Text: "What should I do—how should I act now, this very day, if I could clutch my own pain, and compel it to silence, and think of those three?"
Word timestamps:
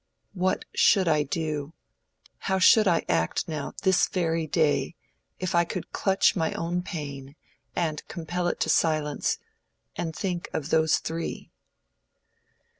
"What 0.33 0.65
should 0.73 1.07
I 1.07 1.21
do—how 1.21 2.57
should 2.57 2.87
I 2.87 3.05
act 3.07 3.47
now, 3.47 3.73
this 3.83 4.07
very 4.07 4.47
day, 4.47 4.95
if 5.37 5.53
I 5.53 5.63
could 5.63 5.91
clutch 5.91 6.35
my 6.35 6.53
own 6.53 6.81
pain, 6.81 7.35
and 7.75 8.01
compel 8.07 8.47
it 8.47 8.59
to 8.61 8.67
silence, 8.69 9.37
and 9.95 10.15
think 10.15 10.49
of 10.53 10.71
those 10.71 10.97
three?" 10.97 11.51